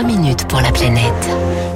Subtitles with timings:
[0.00, 1.28] 3 minutes pour la planète.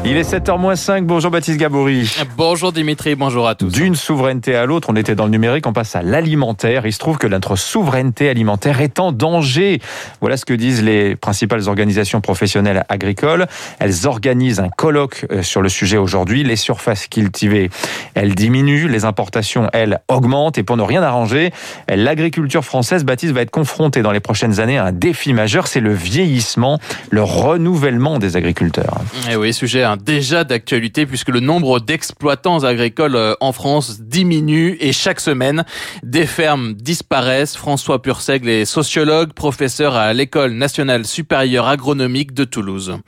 [0.06, 1.04] Il est 7h05.
[1.04, 2.14] Bonjour Baptiste Gabory.
[2.36, 3.70] Bonjour Dimitri, bonjour à tous.
[3.70, 6.84] D'une souveraineté à l'autre, on était dans le numérique, on passe à l'alimentaire.
[6.84, 9.80] Il se trouve que notre souveraineté alimentaire est en danger.
[10.20, 13.46] Voilà ce que disent les principales organisations professionnelles agricoles.
[13.78, 16.44] Elles organisent un colloque euh, sur le sujet aujourd'hui.
[16.44, 17.70] Les surfaces cultivées,
[18.14, 20.58] elles diminuent, les importations, elles, augmentent.
[20.58, 21.50] Et pour ne rien arranger,
[21.88, 25.80] l'agriculture française, Baptiste, va être confrontée dans les prochaines années à un défi majeur, c'est
[25.80, 26.78] le vieillissement,
[27.10, 28.98] le renouvellement des agriculteurs.
[29.28, 34.76] Et eh oui, sujet déjà d'actualité puisque le nombre d'exploitants agricoles euh, en France diminue
[34.80, 35.64] et chaque semaine,
[36.02, 37.56] des fermes disparaissent.
[37.56, 42.98] François Purseigle est sociologue, professeur à l'École nationale supérieure agronomique de Toulouse.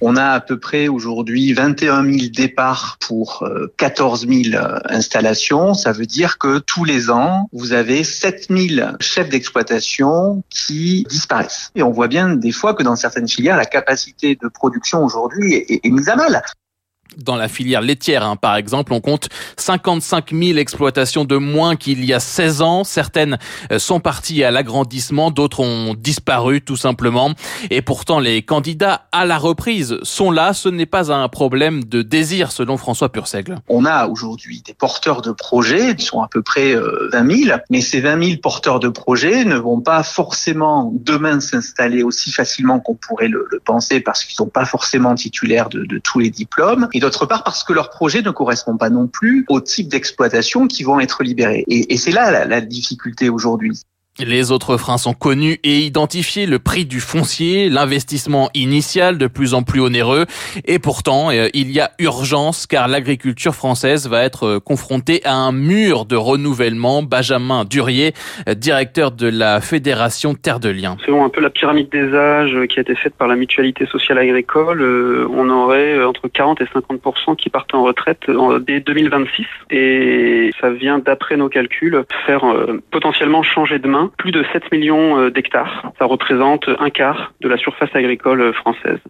[0.00, 5.74] On a à peu près aujourd'hui 21 000 départs pour 14 euh, 000 euh, installations.
[5.74, 11.70] Ça veut dire que tous les ans, vous avez 7 000 chefs d'exploitation qui disparaissent.
[11.74, 15.54] Et on voit bien des fois que dans certaines filières, la capacité de production aujourd'hui
[15.54, 16.42] est, est mise à mal.
[17.16, 22.04] Dans la filière laitière, hein, par exemple, on compte 55 000 exploitations de moins qu'il
[22.04, 22.84] y a 16 ans.
[22.84, 23.38] Certaines
[23.72, 27.32] euh, sont parties à l'agrandissement, d'autres ont disparu tout simplement.
[27.70, 30.52] Et pourtant, les candidats à la reprise sont là.
[30.52, 33.56] Ce n'est pas un problème de désir, selon François Purseigle.
[33.68, 37.58] On a aujourd'hui des porteurs de projets, ils sont à peu près 20 euh, 000,
[37.70, 42.80] mais ces 20 000 porteurs de projets ne vont pas forcément demain s'installer aussi facilement
[42.80, 46.30] qu'on pourrait le, le, penser parce qu'ils sont pas forcément titulaires de, de tous les
[46.30, 49.88] diplômes et d'autre part parce que leur projet ne correspond pas non plus au type
[49.88, 51.62] d'exploitation qui vont être libérés.
[51.68, 53.78] Et, c'est là la difficulté aujourd'hui.
[54.18, 59.52] Les autres freins sont connus et identifiés, le prix du foncier, l'investissement initial de plus
[59.52, 60.24] en plus onéreux.
[60.64, 65.34] Et pourtant, euh, il y a urgence car l'agriculture française va être euh, confrontée à
[65.34, 67.02] un mur de renouvellement.
[67.02, 68.14] Benjamin Durier,
[68.48, 70.96] euh, directeur de la Fédération Terre de Liens.
[71.04, 74.16] Selon un peu la pyramide des âges qui a été faite par la mutualité sociale
[74.16, 74.82] agricole,
[75.30, 78.30] on aurait entre 40 et 50% qui partent en retraite
[78.66, 79.44] dès 2026.
[79.70, 82.44] Et ça vient, d'après nos calculs, faire
[82.90, 85.92] potentiellement changer de main plus de 7 millions euh, d'hectares.
[85.98, 89.00] Ça représente un quart de la surface agricole française.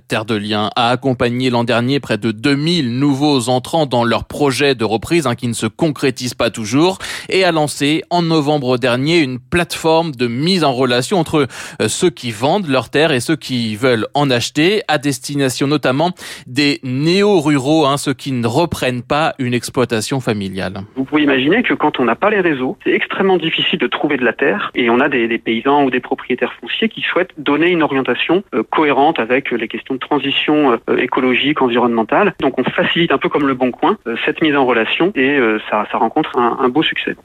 [0.00, 4.74] Terre de Liens a accompagné l'an dernier près de 2000 nouveaux entrants dans leur projet
[4.74, 6.98] de reprise hein, qui ne se concrétise pas toujours
[7.28, 11.46] et a lancé en novembre dernier une plateforme de mise en relation entre
[11.80, 16.12] euh, ceux qui vendent leurs terres et ceux qui veulent en acheter à destination notamment
[16.46, 20.82] des néo-ruraux, hein, ceux qui ne reprennent pas une exploitation familiale.
[20.96, 24.16] Vous pouvez imaginer que quand on n'a pas les réseaux, c'est extrêmement difficile de trouver
[24.16, 27.32] de la terre et on a des, des, paysans ou des propriétaires fonciers qui souhaitent
[27.36, 32.34] donner une orientation euh, cohérente avec les questions de transition euh, écologique, environnementale.
[32.40, 35.38] Donc on facilite un peu comme le Bon Coin euh, cette mise en relation et
[35.38, 37.16] euh, ça, ça rencontre un, un beau succès.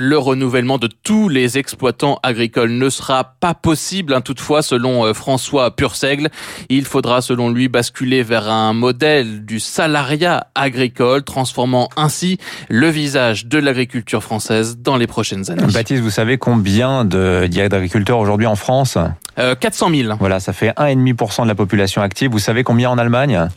[0.00, 5.76] Le renouvellement de tous les exploitants agricoles ne sera pas possible, hein, toutefois, selon François
[5.76, 6.30] Purseigle.
[6.70, 12.38] Il faudra, selon lui, basculer vers un modèle du salariat agricole, transformant ainsi
[12.70, 15.66] le visage de l'agriculture française dans les prochaines années.
[15.74, 18.96] Baptiste, vous savez combien de d'agriculteurs aujourd'hui en France?
[19.38, 20.16] Euh, 400 000.
[20.18, 22.30] Voilà, ça fait 1,5% de la population active.
[22.30, 23.48] Vous savez combien en Allemagne?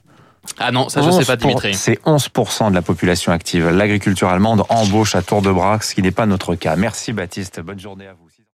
[0.60, 1.74] Ah non, ça je sais pas Dimitri.
[1.74, 3.70] C'est 11% de la population active.
[3.70, 6.76] L'agriculture allemande embauche à tour de bras, ce qui n'est pas notre cas.
[6.76, 8.28] Merci Baptiste, bonne journée à vous.